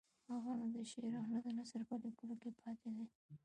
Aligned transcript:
هغه 0.31 0.51
نه 0.59 0.67
د 0.75 0.77
شعر 0.91 1.13
او 1.19 1.25
نه 1.33 1.39
د 1.45 1.47
نثر 1.57 1.81
په 1.89 1.95
لیکلو 2.03 2.35
کې 2.41 2.49
پاتې 2.61 2.89
دی. 2.97 3.05